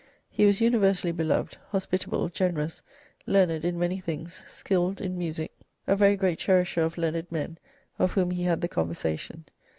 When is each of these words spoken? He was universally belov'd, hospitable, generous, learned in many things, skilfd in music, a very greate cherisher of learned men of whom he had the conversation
He 0.31 0.47
was 0.47 0.61
universally 0.61 1.13
belov'd, 1.13 1.59
hospitable, 1.67 2.27
generous, 2.29 2.81
learned 3.27 3.63
in 3.63 3.77
many 3.77 3.99
things, 3.99 4.43
skilfd 4.47 4.99
in 4.99 5.15
music, 5.15 5.51
a 5.85 5.95
very 5.95 6.15
greate 6.17 6.39
cherisher 6.39 6.81
of 6.81 6.97
learned 6.97 7.27
men 7.31 7.59
of 7.99 8.13
whom 8.13 8.31
he 8.31 8.41
had 8.41 8.61
the 8.61 8.67
conversation 8.67 9.45